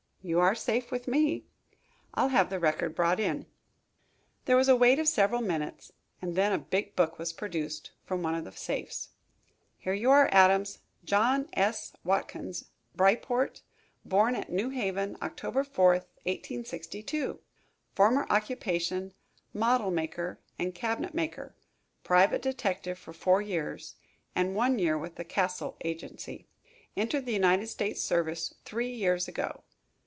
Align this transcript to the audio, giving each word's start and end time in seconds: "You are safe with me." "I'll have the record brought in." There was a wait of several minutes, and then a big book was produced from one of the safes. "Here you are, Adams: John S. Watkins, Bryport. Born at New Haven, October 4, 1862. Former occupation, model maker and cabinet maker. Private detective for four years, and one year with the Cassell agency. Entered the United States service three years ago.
"You 0.23 0.39
are 0.39 0.53
safe 0.53 0.91
with 0.91 1.07
me." 1.07 1.45
"I'll 2.13 2.27
have 2.27 2.51
the 2.51 2.59
record 2.59 2.93
brought 2.93 3.19
in." 3.19 3.47
There 4.45 4.55
was 4.55 4.69
a 4.69 4.75
wait 4.75 4.99
of 4.99 5.07
several 5.07 5.41
minutes, 5.41 5.93
and 6.21 6.35
then 6.35 6.51
a 6.51 6.59
big 6.59 6.95
book 6.95 7.17
was 7.17 7.33
produced 7.33 7.89
from 8.05 8.21
one 8.21 8.35
of 8.35 8.43
the 8.45 8.51
safes. 8.51 9.09
"Here 9.79 9.95
you 9.95 10.11
are, 10.11 10.29
Adams: 10.31 10.77
John 11.03 11.49
S. 11.53 11.93
Watkins, 12.03 12.65
Bryport. 12.95 13.63
Born 14.05 14.35
at 14.35 14.51
New 14.51 14.69
Haven, 14.69 15.17
October 15.23 15.63
4, 15.63 15.89
1862. 15.95 17.39
Former 17.95 18.27
occupation, 18.29 19.15
model 19.55 19.89
maker 19.89 20.39
and 20.59 20.75
cabinet 20.75 21.15
maker. 21.15 21.55
Private 22.03 22.43
detective 22.43 22.99
for 22.99 23.11
four 23.13 23.41
years, 23.41 23.95
and 24.35 24.53
one 24.55 24.77
year 24.77 24.99
with 24.99 25.15
the 25.15 25.25
Cassell 25.25 25.77
agency. 25.83 26.47
Entered 26.95 27.25
the 27.25 27.33
United 27.33 27.65
States 27.69 28.03
service 28.03 28.53
three 28.65 28.91
years 28.93 29.27
ago. 29.27 29.63